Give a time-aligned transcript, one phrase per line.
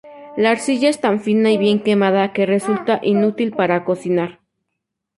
[0.35, 4.39] La arcilla es tan fina y bien quemada que resulta inútil para cocinar.